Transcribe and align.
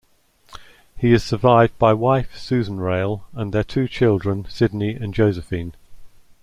He 0.97 1.13
is 1.13 1.23
survived 1.23 1.77
by 1.77 1.93
wife 1.93 2.35
Susan 2.35 2.77
Rayl 2.79 3.21
and 3.35 3.53
their 3.53 3.63
two 3.63 3.87
children, 3.87 4.47
Sydney 4.49 4.95
and 4.95 5.13
Josephine. 5.13 5.75